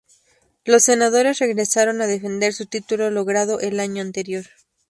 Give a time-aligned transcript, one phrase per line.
[0.65, 4.45] Los Senadores regresaron a defender su título logrado el año anterior.